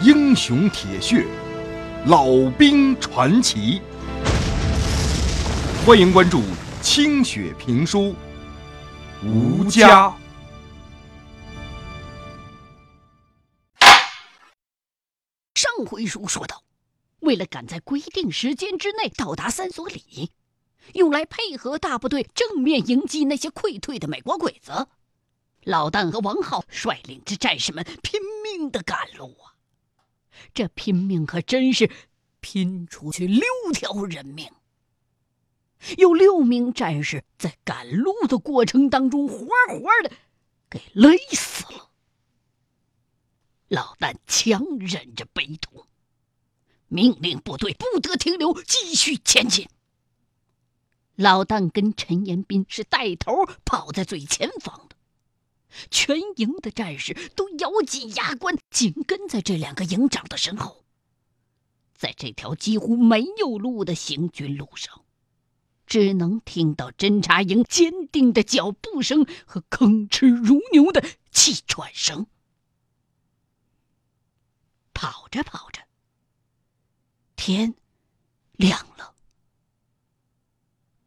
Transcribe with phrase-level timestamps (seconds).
[0.00, 1.26] 英雄铁血，
[2.06, 3.82] 老兵传奇。
[5.84, 6.40] 欢迎关注
[6.80, 8.14] 清雪评书
[9.26, 10.08] 《吴家》。
[15.56, 16.62] 上回书说到，
[17.18, 20.30] 为了赶在规定时间之内到达三所里，
[20.94, 24.86] 用来配合大部队正面迎击那些溃退的美国鬼子，
[25.64, 29.57] 老旦和王浩率领着战士们拼命的赶路啊！
[30.54, 31.90] 这拼命可真是
[32.40, 34.50] 拼出去六条人命。
[35.96, 40.10] 有六名战士在赶路的过程当中，活活的
[40.68, 41.90] 给累死了。
[43.68, 45.86] 老旦强忍着悲痛，
[46.88, 49.68] 命令部队不得停留，继续前进。
[51.14, 54.96] 老旦跟陈延斌是带头跑在最前方的，
[55.90, 60.84] 全营的战士都咬紧牙关，紧跟在这两个营长的身后。
[61.94, 65.04] 在这条几乎没有路的行军路上。
[65.86, 72.26] 只能听到侦察营坚定的脚步声和吭哧如牛的气喘声。
[74.92, 75.80] 跑着跑着，
[77.36, 77.74] 天
[78.52, 79.14] 亮了。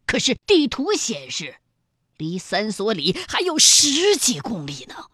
[0.08, 1.61] 可是地图显示，
[2.22, 5.08] 离三所里还有十几公里呢。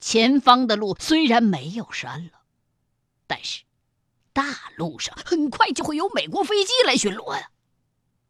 [0.00, 2.40] 前方的路虽然没有山了，
[3.26, 3.64] 但是
[4.32, 7.50] 大路上很快就会有美国飞机来巡逻呀。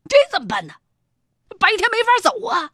[0.09, 0.75] 这怎么办呢？
[1.61, 2.73] 白天没法走啊！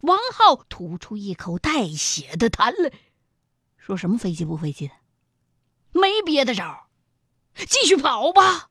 [0.00, 2.92] 王浩吐出一口带血的痰来，
[3.76, 4.94] 说什么飞机不飞机的，
[5.92, 6.88] 没别的招，
[7.68, 8.70] 继续跑吧，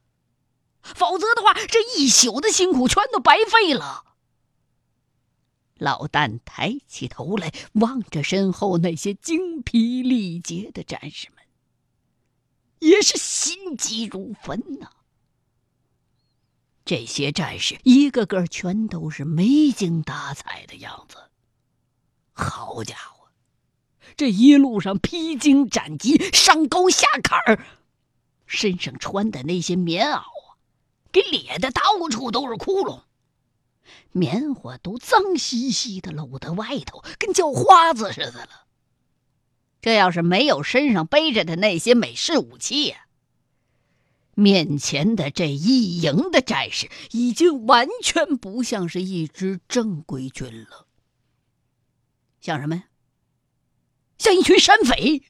[0.94, 4.04] 否则的话，这一宿的辛苦全都白费了。
[5.78, 11.44] 老旦抬起头来，望着身后那些精疲力竭的战士们，
[12.80, 14.90] 也是心急如焚呐。
[16.86, 21.18] 这些战士一个个全都是没精打采的样子。
[22.32, 23.28] 好家伙，
[24.16, 27.66] 这一路上披荆斩棘、上沟下坎儿，
[28.46, 30.22] 身上穿的那些棉袄，
[31.16, 31.82] 给裂的到
[32.12, 33.04] 处都是窟窿，
[34.12, 38.66] 棉花都脏兮兮的露在外头，跟叫花子似的了。
[39.80, 43.08] 这要是没有身上背着的那些美式武器呀！
[44.34, 50.86] 面前的这一营的战士已经完全不像是一支正规军了，
[52.42, 52.84] 像什么呀？
[54.18, 55.24] 像一群山匪！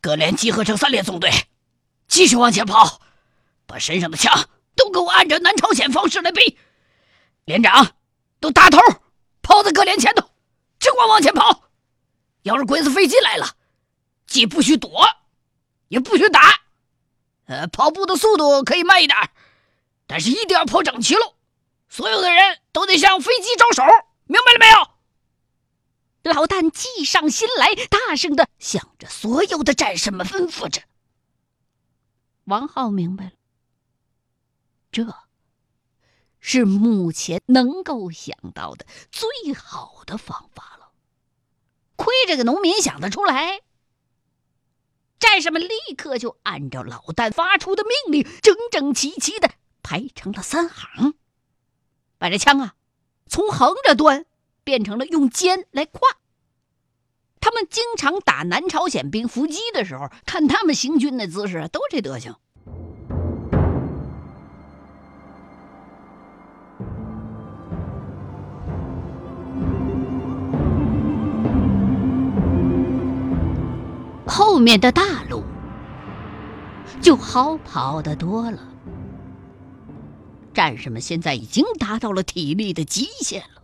[0.00, 1.30] 各连集合成三连纵队，
[2.10, 3.00] 继续往前跑，
[3.66, 6.58] 把身上的枪都给我按照南朝鲜方式来背。
[7.44, 7.94] 连长
[8.40, 8.78] 都打头，
[9.40, 10.28] 跑在各连前头，
[10.80, 11.70] 只管往前跑。
[12.42, 13.54] 要是鬼子飞机来了，
[14.26, 15.08] 既不许躲。
[15.86, 16.60] 也不许打，
[17.46, 19.16] 呃，跑步的速度可以慢一点，
[20.06, 21.34] 但是一定要跑整齐喽。
[21.88, 23.82] 所有的人都得向飞机招手，
[24.24, 26.32] 明白了没有？
[26.32, 30.82] 老旦计上心来，大声的向着所有的战士们吩咐着。
[32.50, 33.32] 王浩明白了，
[34.90, 35.14] 这
[36.40, 40.90] 是目前能够想到的最好的方法了。
[41.94, 43.60] 亏这个农民想得出来。
[45.20, 49.52] 战士们立刻就按照老旦发出的命令，整整齐齐的
[49.82, 51.14] 排成了三行，
[52.18, 52.74] 把这枪啊
[53.28, 54.26] 从横着端
[54.64, 56.00] 变成了用肩来挎。
[57.40, 62.34] 他们经常打南朝鲜兵伏击的时候，看他们行军的姿势，都这德行。
[74.26, 75.42] 后面的大路
[77.00, 78.58] 就好跑的多了。
[80.54, 83.59] 战士们现在已经达到了体力的极限了。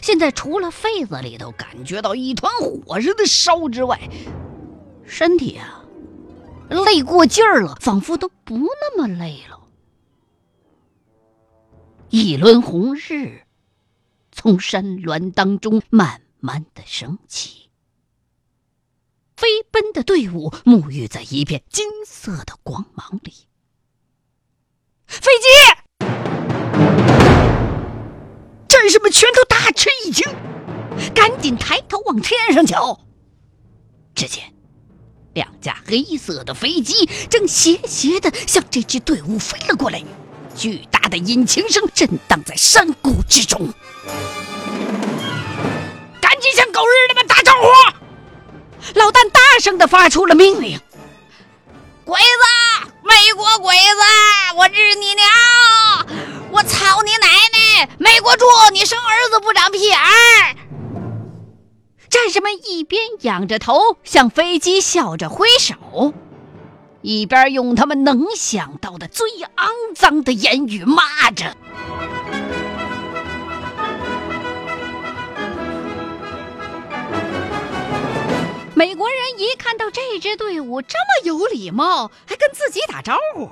[0.00, 4.00] 现在除了肺子里头感觉到一团火似的烧之外，
[5.04, 5.84] 身体啊
[6.70, 9.60] 累过劲儿了，仿佛都不那么累了。
[12.08, 13.42] 一轮红日
[14.30, 17.70] 从山峦当中慢慢的升起。
[19.36, 23.32] 飞奔的队伍沐浴在一片金色的光芒里。
[25.06, 25.71] 飞机！
[28.82, 30.28] 战士们全都大吃一惊，
[31.14, 32.98] 赶紧抬头往天上瞧。
[34.12, 34.42] 只见
[35.34, 40.02] 两架黑色的飞机正斜斜的向这支队伍飞了过来，
[40.56, 43.72] 巨大的引擎声震荡在山谷之中。
[46.20, 47.68] 赶紧向狗日的们打招呼！
[48.98, 50.76] 老旦大声的发出了命令
[52.04, 55.24] ：“鬼子，美国鬼子，我日你娘！
[56.50, 57.51] 我操你奶奶！
[57.98, 60.56] 美国猪，你生儿子不长屁眼儿！”
[62.10, 66.12] 战士们一边仰着头向飞机笑着挥手，
[67.00, 71.56] 一边用他们能想到的最肮脏的言语骂着。
[78.74, 83.48] 美国人一看到这支队伍这么有礼貌，还跟自己打招呼，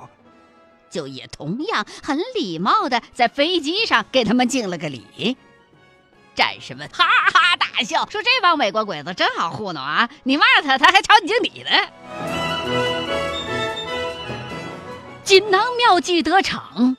[0.91, 5.35] 就也同样很礼貌的在飞机上给他们敬了个礼。
[6.35, 10.09] 战士们哈哈大笑，说：“这帮美国鬼子真好糊弄啊！
[10.23, 11.69] 你骂他，他还朝你敬礼呢。”
[15.23, 16.97] 锦囊妙计得逞，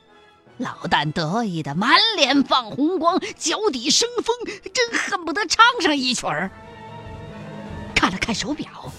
[0.58, 4.36] 老旦得意的满脸放红光，脚底生风，
[4.72, 6.50] 真恨不得唱上一曲儿。
[7.94, 8.92] 看了看手表，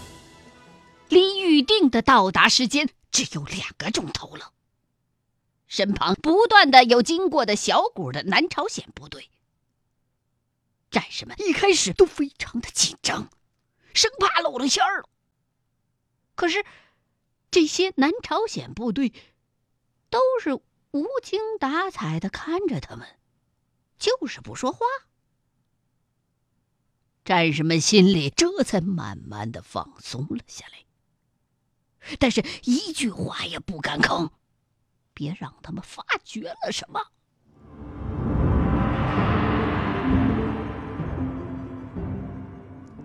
[1.09, 4.49] 离预定的到达时间只有两个钟头了。
[5.73, 9.31] 身旁不断的有经过的小股的南朝鲜部队，
[10.91, 13.31] 战士们一开始都非常的紧张，
[13.91, 15.09] 生怕露了馅儿了。
[16.35, 16.63] 可是
[17.49, 19.13] 这些南朝鲜部队
[20.11, 20.53] 都是
[20.91, 23.07] 无精打采的看着他们，
[23.97, 24.85] 就是不说话。
[27.25, 34.29] 战士们心里这才慢慢的放松了下来，但是一句话也不敢吭，
[35.13, 37.01] 别让他们发觉了什么。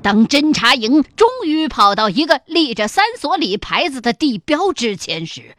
[0.00, 5.56] 当侦察营终于跑到一个立着三所里牌子的地标之前时，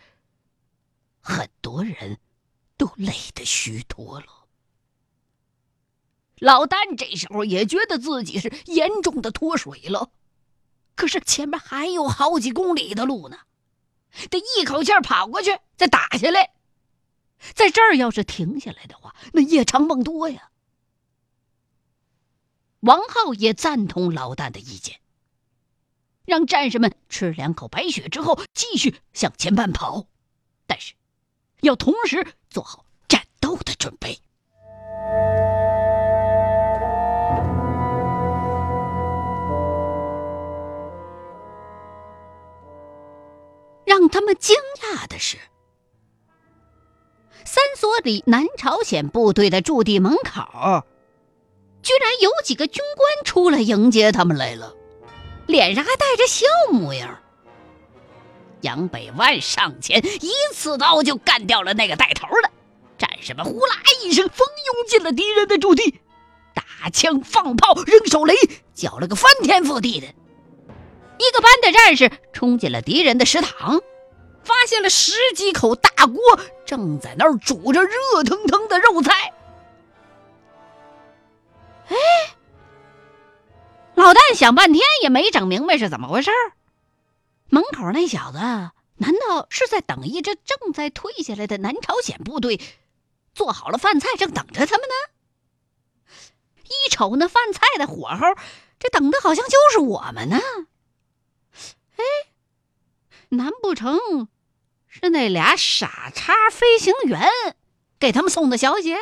[1.20, 2.18] 很多人
[2.78, 4.26] 都累得虚脱了。
[6.40, 10.10] 老旦这时候也觉得自己是严重的脱水了，
[10.96, 13.40] 可是前面还有好几公里的路呢，
[14.30, 16.54] 得一口气跑过去再打下来，
[17.54, 20.50] 在这儿要是停下来的话，那夜长梦多呀。
[22.82, 25.00] 王浩也赞同老旦的意见，
[26.26, 30.08] 让战士们吃两口白雪之后继续向前慢跑，
[30.66, 30.94] 但是
[31.62, 34.22] 要同时做好战斗的准备。
[44.10, 45.38] 他们惊讶的是，
[47.46, 50.84] 三所里南朝鲜部队的驻地门口，
[51.82, 54.76] 居然有几个军官出来迎接他们来了，
[55.48, 57.20] 脸上还带着笑模样。
[58.62, 62.52] 杨百万上前一刺刀就干掉了那个带头的，
[62.98, 66.00] 战士们呼啦一声蜂拥进了敌人的驻地，
[66.54, 68.36] 打枪放炮扔手雷，
[68.74, 70.08] 搅了个翻天覆地的。
[70.08, 73.82] 一个班的战士冲进了敌人的食堂，
[74.44, 76.20] 发现了十几口大锅
[76.66, 79.34] 正在那儿煮着热腾腾的肉菜。
[81.88, 81.96] 哎，
[83.96, 86.54] 老旦想半天也没整明白是怎么回事儿
[87.50, 92.60] 门口那小子难道是在等一支正在退下来的南朝鲜部队？
[93.34, 94.96] 做好了饭菜，正等着他们呢。
[96.66, 98.28] 一瞅那饭菜的火候，
[98.78, 100.38] 这等的好像就是我们呢。
[101.96, 102.04] 哎，
[103.30, 104.28] 难不成
[104.88, 107.30] 是那俩傻叉飞行员
[108.00, 108.96] 给他们送的消息？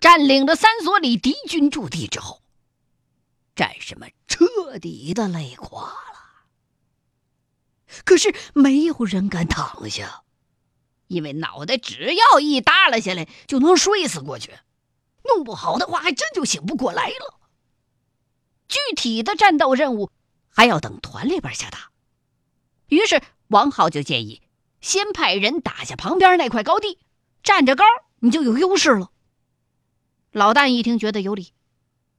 [0.00, 2.42] 占领了三所里敌军驻地之后，
[3.56, 6.46] 战士们彻底的累垮了。
[8.04, 10.24] 可是没有人敢躺下。
[11.08, 14.52] 因为脑袋只要一耷拉下来，就能睡死过去，
[15.24, 17.40] 弄不好的话，还真就醒不过来了。
[18.68, 20.10] 具体的战斗任务
[20.48, 21.90] 还要等团里边下达。
[22.88, 24.42] 于是王浩就建议，
[24.80, 26.98] 先派人打下旁边那块高地，
[27.42, 27.84] 站着高，
[28.20, 29.10] 你就有优势了。
[30.30, 31.52] 老旦一听，觉得有理，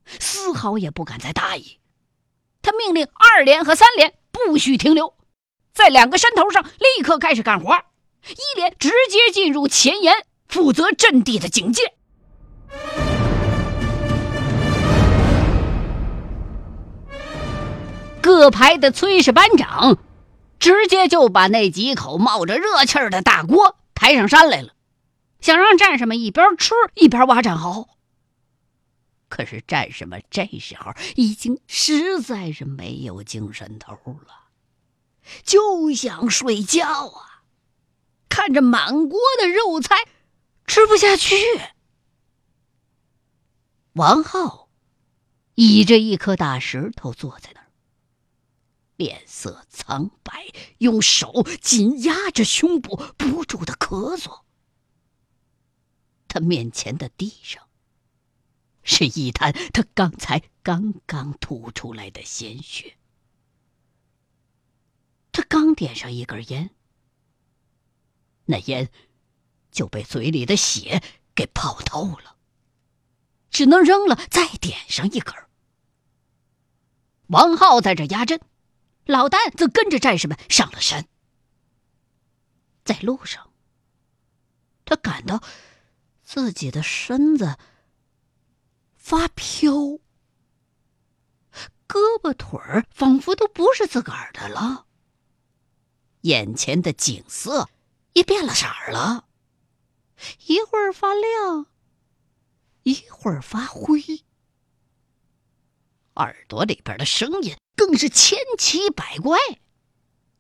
[0.06, 1.80] 丝毫也不敢再大意。
[2.64, 5.16] 他命令二连和三连不许停留，
[5.72, 7.86] 在两个山头上立刻开始干活。
[8.28, 10.14] 一连直接进入前沿，
[10.48, 11.94] 负责阵地的警戒。
[18.22, 19.98] 各排的炊事班长
[20.60, 24.74] 直接就把那几口冒着热气儿的大锅抬上山来了，
[25.42, 27.88] 想让战士们一边吃一边挖战壕。
[29.30, 34.50] 可是战士们这时候已经实在是没有精神头了，
[35.44, 37.29] 就想睡觉啊。
[38.30, 39.96] 看着满锅的肉菜，
[40.66, 41.36] 吃不下去。
[43.94, 44.70] 王浩
[45.56, 47.68] 倚着一颗大石头坐在那儿，
[48.96, 54.44] 脸色苍白，用手紧压着胸部，不住的咳嗽。
[56.28, 57.68] 他面前的地上
[58.84, 62.96] 是一滩他刚才刚刚吐出来的鲜血。
[65.32, 66.70] 他刚点上一根烟，
[68.50, 68.90] 那烟
[69.72, 71.04] 就被嘴里的血
[71.36, 72.36] 给泡透了，
[73.52, 75.34] 只能扔了，再点上一根。
[77.28, 78.42] 王浩在这压阵，
[79.06, 81.08] 老旦则跟着战士们上了山。
[82.84, 83.52] 在路上，
[84.84, 85.44] 他感到
[86.24, 87.60] 自己的身子
[88.96, 90.00] 发飘，
[91.88, 94.88] 胳膊腿儿仿佛都不是自个儿的了。
[96.22, 97.70] 眼前的景色
[98.24, 99.26] 变了色儿了，
[100.48, 101.68] 一会儿发亮，
[102.84, 104.02] 一会儿发灰。
[106.16, 109.38] 耳朵里边的声音更是千奇百怪，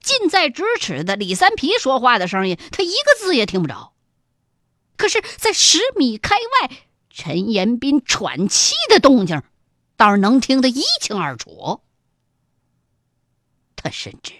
[0.01, 3.93] 近在咫尺的李三皮说话的声音，他一个字也听不着。
[4.97, 6.71] 可是，在十米开外，
[7.09, 9.41] 陈延斌喘气的动静，
[9.95, 11.81] 倒是能听得一清二楚。
[13.77, 14.33] 他甚至。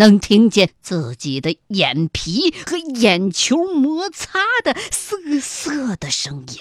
[0.00, 6.60] 能听见自己的眼皮和眼球摩擦的涩涩的声音。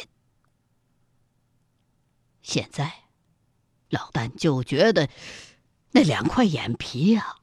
[2.41, 3.05] 现在，
[3.89, 5.08] 老旦就觉得
[5.91, 7.38] 那两块眼皮呀，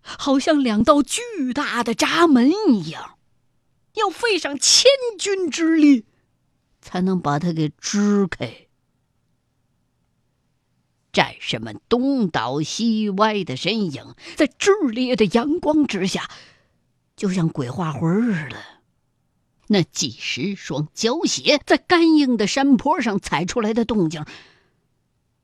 [0.00, 1.20] 好像两道巨
[1.52, 3.18] 大的闸门一样，
[3.96, 4.86] 要费上千
[5.18, 6.06] 钧之力，
[6.80, 8.68] 才能把它给支开。
[11.12, 16.30] 战士们东倒西歪的身影，在炽烈的阳光之下，
[17.16, 18.56] 就像鬼画魂似的。
[19.68, 24.24] 那几十双胶鞋在干硬的山坡上踩出来的动静，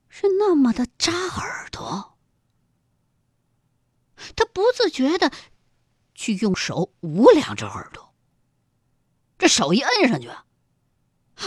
[0.08, 2.16] 是那么的扎耳朵。
[4.34, 5.30] 他不自觉的
[6.14, 8.14] 去用手捂两只耳朵，
[9.38, 10.28] 这手一摁上去，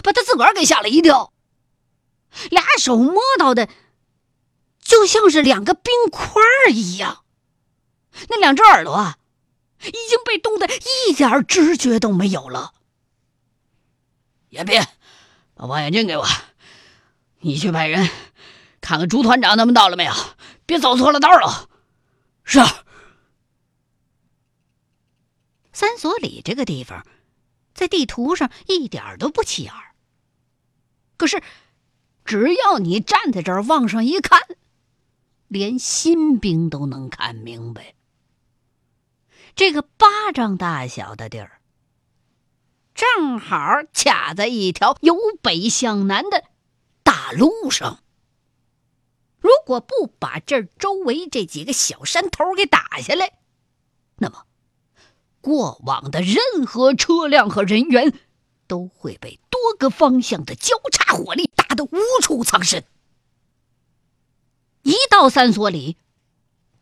[0.04, 1.34] 把他自个儿给吓了一跳。
[2.52, 3.70] 俩手摸到的。
[4.90, 6.42] 就像是两个冰块
[6.72, 7.24] 一样，
[8.28, 9.20] 那两只耳朵啊，
[9.86, 12.74] 已经被冻得一点知觉都没有了。
[14.50, 14.82] 严斌，
[15.54, 16.26] 把望远镜给我，
[17.42, 18.10] 你去派人
[18.82, 20.14] 看看朱团长他们到了没有，
[20.66, 21.70] 别走错了道了。
[22.44, 22.60] 是。
[25.72, 27.06] 三所里这个地方，
[27.76, 29.94] 在地图上一点都不起眼儿
[31.16, 31.44] 可是，
[32.26, 34.42] 只要你站在这儿往上一看。
[35.50, 37.96] 连新兵都能看明白，
[39.56, 41.60] 这个巴掌大小的地儿，
[42.94, 43.58] 正好
[43.92, 46.44] 卡在一条由北向南的
[47.02, 48.04] 大路上。
[49.40, 53.40] 如果不把这周围这几个小山头给打下来，
[54.18, 54.46] 那么
[55.42, 58.14] 过往的任何车辆和人员
[58.68, 62.84] 都会被多个方向的交叉火力打得无处藏身。
[64.84, 65.98] 一到三所里，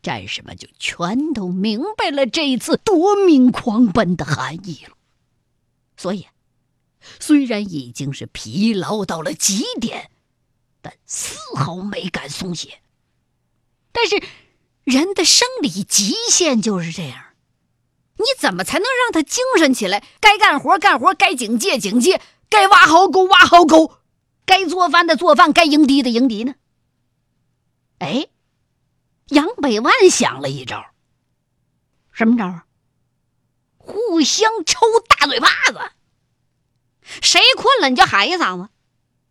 [0.02, 4.96] 战士们就全都明白了这一次夺命狂奔的含义了。
[5.98, 6.28] 所以，
[7.20, 10.12] 虽然已经是疲劳到了极点，
[10.82, 12.80] 但丝毫没敢松懈。
[13.92, 14.22] 但是，
[14.84, 17.34] 人的生理极限就是这样，
[18.18, 20.04] 你怎么才能让他精神起来？
[20.20, 23.96] 该干活干活，该警戒警戒，该挖壕沟挖壕沟，
[24.46, 26.54] 该做饭的做饭，该迎敌的迎敌呢？
[28.00, 28.28] 哎，
[29.28, 30.86] 杨百万想了一招，
[32.12, 32.66] 什么招啊？
[33.78, 35.80] 互相抽大嘴巴子，
[37.22, 38.70] 谁困了你就喊一嗓子，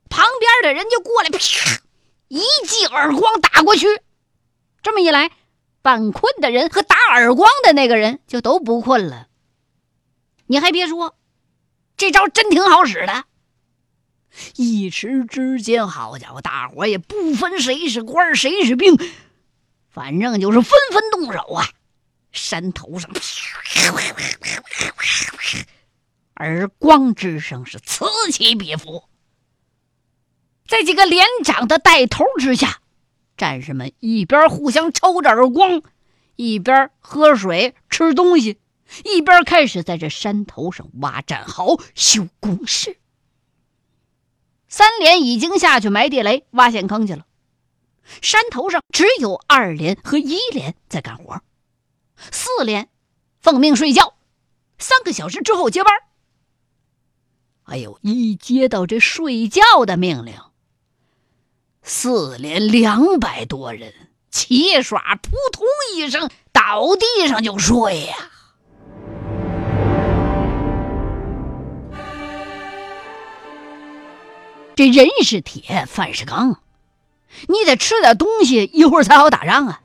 [0.08, 1.38] 旁边的人就过来，啪，
[2.28, 3.86] 一记耳光打过去。
[4.82, 5.30] 这么一来，
[5.82, 9.28] 犯困的人和打耳光的那个人就都不困了。
[10.46, 11.16] 你还别说，
[11.96, 13.24] 这招真挺好使的。
[14.56, 18.98] 一时之间，好家伙，大伙也不分谁是官谁是兵，
[19.90, 21.68] 反正就是纷纷动手啊！
[22.32, 23.10] 山头上，
[26.36, 29.04] 耳光之声是此起彼伏。
[30.68, 32.80] 在几个连长的带头之下，
[33.38, 35.82] 战士们一边互相抽着耳光，
[36.34, 38.58] 一边喝水吃东西，
[39.04, 42.98] 一边开始在这山头上挖战壕、修工事。
[44.76, 47.24] 三连已经下去埋地雷、挖陷坑去了，
[48.20, 51.40] 山头上只有二连和一连在干活，
[52.30, 52.90] 四连
[53.40, 54.12] 奉命睡觉，
[54.76, 55.94] 三个小时之后接班。
[57.62, 60.34] 哎呦，一接到这睡觉的命令，
[61.80, 65.66] 四连两百多人齐刷扑通
[65.96, 68.30] 一声倒地上就睡呀。
[74.76, 76.60] 这人是铁，饭是钢，
[77.48, 79.80] 你得吃点东西，一会儿才好打仗啊。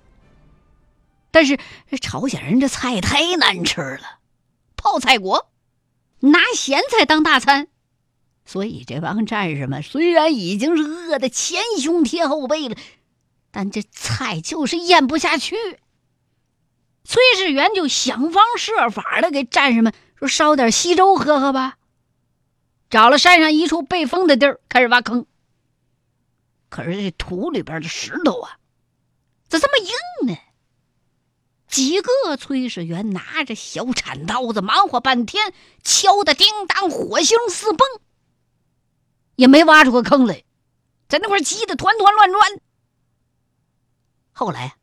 [1.32, 1.58] 但是
[1.90, 4.20] 这朝鲜人这菜太难吃了，
[4.76, 5.50] 泡菜国
[6.20, 7.70] 拿咸菜当大餐，
[8.46, 12.76] 所以这帮战士们虽然已经是饿得前胸贴后背了，
[13.50, 15.56] 但这菜就是咽不下去。
[17.06, 21.78] 崔世元就想方设法的给战士们说烧点稀粥喝喝吧。
[22.92, 25.26] 找了山上一处被封的地儿，开始挖坑。
[26.70, 28.60] 可是这土里边的石头啊，
[29.48, 30.38] 咋这么硬呢？
[31.70, 35.54] 几个炊事员拿着小铲刀子，忙活半天，
[35.86, 37.88] 敲的叮当，火星四蹦，
[39.38, 40.44] 也没挖出个坑来，
[41.08, 42.60] 在那块急得团团乱转。
[44.34, 44.76] 后来，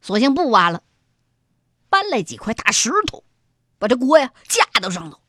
[0.00, 0.84] 索性不挖了，
[1.88, 3.24] 搬来几块大石头，
[3.80, 5.20] 把这锅呀架到上头。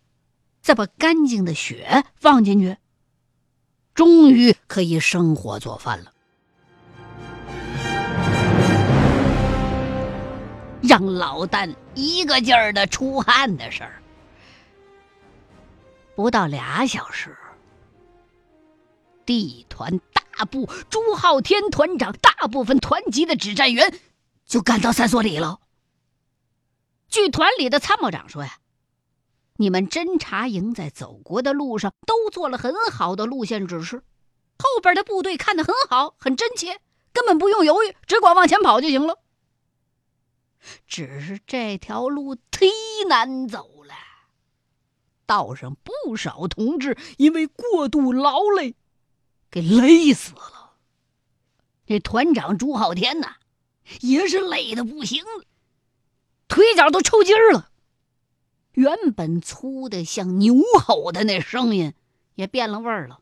[0.67, 2.75] 再把干净的血放进去，
[3.93, 6.11] 终于可以生火做饭了。
[10.83, 14.03] 让老旦一个劲儿的出汗的事儿，
[16.17, 17.37] 不到俩小时，
[19.25, 23.97] 地团大部朱浩天团长大部分团级的指战员
[24.45, 25.61] 就赶到三所里了。
[27.07, 28.57] 据团里的参谋长说呀。
[29.57, 34.03] 你们侦察营在走过的路上都做了很好的路线指示，
[34.59, 36.79] 后边的部队看得很好，很真切，
[37.11, 39.19] 根本不用犹豫，只管往前跑就行了。
[40.87, 42.69] 只是这条路忒
[43.07, 43.93] 难走了，
[45.25, 48.75] 道上不少同志因为过度劳累，
[49.49, 50.73] 给累死了。
[51.85, 53.35] 这团长朱浩天呐，
[54.01, 55.45] 也是累的不行了，
[56.47, 57.71] 腿脚都抽筋了。
[58.77, 60.53] 原本粗的像牛
[60.85, 61.95] 吼的那声音
[62.35, 63.21] 也变了味儿了，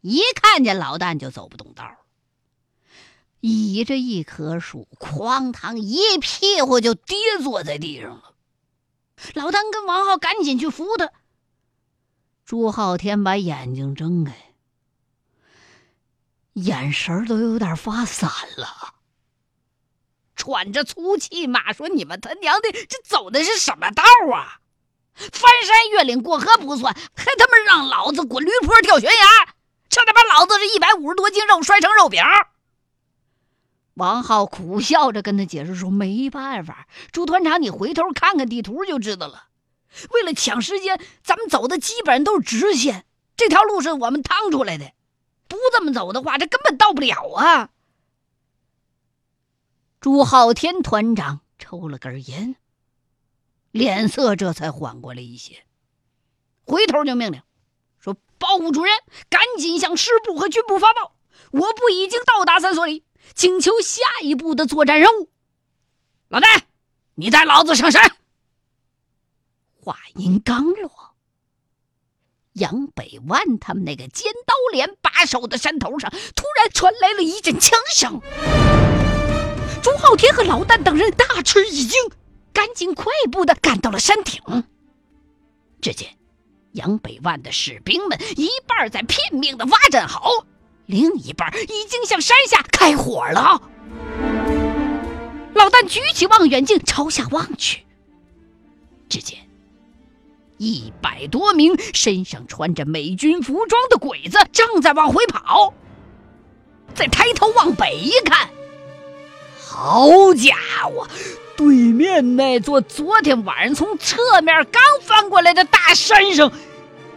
[0.00, 1.84] 一看见老旦就走不动道
[3.40, 8.36] 倚着一棵树，哐当一屁股就跌坐在地上了。
[9.34, 11.10] 老旦跟王浩赶紧去扶他。
[12.44, 14.54] 朱浩天把眼睛睁开，
[16.52, 18.93] 眼神都有点发散了，
[20.44, 24.02] 喘着粗气骂说：“你们他娘的，这走的是什么道
[24.34, 24.60] 啊？
[25.14, 29.54] 翻山越岭过河不算，还他妈让老子滚驴坡跳悬崖，
[29.88, 32.22] 差点把老子这一百五十多斤肉摔成肉饼！”
[33.94, 39.44] 王浩苦笑着跟他解释说：“没办法，朱团长，你回头看看地图就知道了。
[40.10, 44.92] 为了抢时间，咱们走的基本上都是直线，这条路是我们趟出来的。
[45.48, 47.70] 不这么走的话，这根本到不了啊！”
[50.04, 52.56] 朱浩天团长抽了根烟，
[53.70, 55.64] 脸色这才缓过来一些，
[56.66, 57.40] 回头就命令
[57.98, 58.92] 说：“报务主任，
[59.30, 61.16] 赶紧向师部和军部发报，
[61.52, 63.02] 我部已经到达三所里，
[63.34, 65.30] 请求下一步的作战任务。”
[66.28, 66.66] 老戴，
[67.14, 68.14] 你带老子上山。
[69.80, 71.14] 话音刚落，
[72.52, 78.20] 杨北万他们那个尖刀连把守的山头上，突然传来了一阵枪声。
[80.14, 81.98] 朱浩天和老旦等人大吃一惊，
[82.52, 84.40] 赶紧快步的赶到了山顶。
[85.80, 86.08] 只见
[86.70, 90.46] 杨北万的士兵们一半在拼命的挖战壕，
[90.86, 93.60] 另一半已经向山下开火了。
[95.52, 97.82] 老旦举起望远镜朝下望去，
[99.08, 99.36] 只见
[100.58, 105.74] 一百多名身上穿着美军服装的鬼子正在往回跑。
[106.94, 108.48] 再抬头往北一看。
[109.76, 111.04] 好家伙！
[111.56, 116.52] 对面那座昨天晚上从侧面刚翻过来的大山上，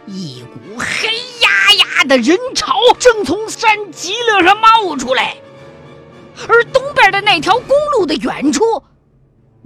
[0.06, 1.08] 一股黑
[1.40, 5.36] 压压的人潮正从山脊梁上冒出来，
[6.48, 8.64] 而东边的那条公路的远处，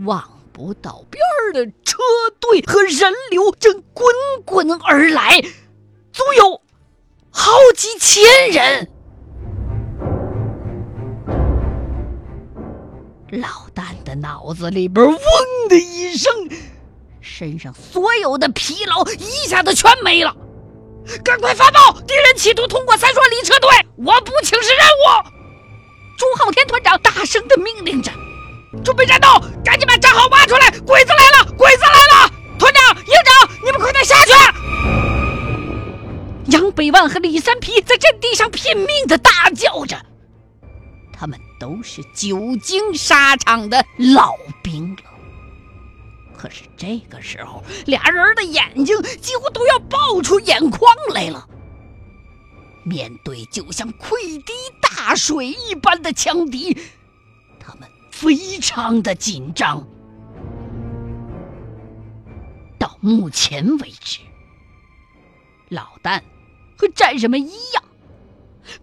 [0.04, 1.22] 望不到边
[1.54, 1.96] 的车
[2.40, 5.40] 队和人流正滚滚而来，
[6.12, 6.60] 足有
[7.30, 8.90] 好几千人。
[13.32, 15.18] 老旦的脑子里边嗡
[15.70, 16.30] 的一声
[17.22, 20.36] 身上所有的疲劳一下子全没了。
[21.24, 25.28] 赶快发报敌人企图通过三双离撤退我不请示任务。
[26.18, 28.12] 朱浩天团长大声的命令着
[28.84, 29.28] 准备战斗
[29.64, 32.30] 赶紧把战壕挖出来鬼子来了鬼子来了。
[32.58, 34.32] 团长营长你们快点下去。
[36.48, 39.96] 杨百万和李三皮在阵地上拼命的大叫着
[41.18, 45.02] 他们都是久经沙场的老兵了。
[46.36, 51.48] 可是这个时候，俩人的眼睛几乎都要爆出眼眶来了。
[52.82, 56.76] 面对就像溃堤大水一般的强敌，
[57.60, 59.86] 他们非常的紧张。
[62.76, 64.18] 到目前为止，
[65.68, 66.20] 老旦
[66.76, 67.84] 和战士们一样，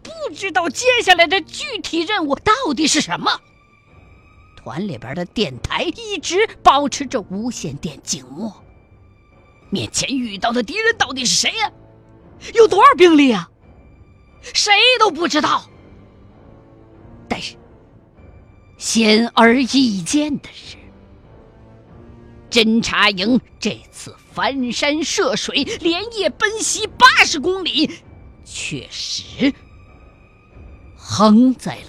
[0.02, 3.40] 不知道接下来的具体任务到底是什么。
[4.56, 8.64] 团里边的电台一直保持着无线电静默。
[9.70, 11.72] 面前遇到的敌人到底是谁呀？
[12.54, 13.50] 有多少兵力啊？
[14.42, 15.70] 谁都不知道。
[17.28, 17.56] 但是
[18.78, 20.78] 显而易见的是，
[22.50, 28.00] 侦察营这次翻山涉水、连夜奔袭八十公里，
[28.46, 29.54] 确实
[31.12, 31.88] 横在了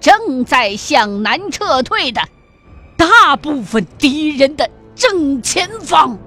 [0.00, 2.22] 正在向南撤退的
[2.96, 6.18] 大部分敌人的正前方。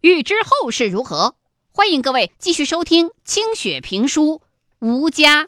[0.00, 1.34] 欲知后事如何，
[1.72, 4.40] 欢迎各位继续收听清雪评书
[4.86, 5.46] 《吴家》。